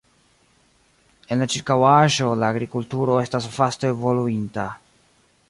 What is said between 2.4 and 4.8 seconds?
la agrikulturo estas vaste evoluinta.